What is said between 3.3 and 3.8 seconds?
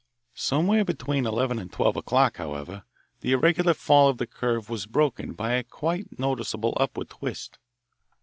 irregular